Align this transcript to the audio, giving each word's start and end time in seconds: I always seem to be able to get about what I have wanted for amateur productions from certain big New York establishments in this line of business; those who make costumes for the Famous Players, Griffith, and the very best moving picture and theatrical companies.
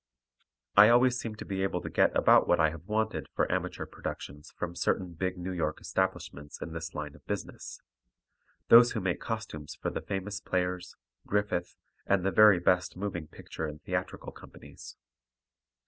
I 0.75 0.89
always 0.89 1.19
seem 1.19 1.35
to 1.35 1.45
be 1.45 1.61
able 1.61 1.79
to 1.81 1.87
get 1.91 2.17
about 2.17 2.47
what 2.47 2.59
I 2.59 2.71
have 2.71 2.85
wanted 2.87 3.27
for 3.35 3.51
amateur 3.51 3.85
productions 3.85 4.49
from 4.57 4.75
certain 4.75 5.13
big 5.13 5.37
New 5.37 5.51
York 5.51 5.79
establishments 5.79 6.59
in 6.59 6.73
this 6.73 6.95
line 6.95 7.13
of 7.13 7.23
business; 7.27 7.79
those 8.69 8.93
who 8.93 8.99
make 8.99 9.21
costumes 9.21 9.75
for 9.75 9.91
the 9.91 10.01
Famous 10.01 10.39
Players, 10.39 10.95
Griffith, 11.27 11.75
and 12.07 12.25
the 12.25 12.31
very 12.31 12.57
best 12.59 12.97
moving 12.97 13.27
picture 13.27 13.67
and 13.67 13.79
theatrical 13.83 14.31
companies. 14.31 14.95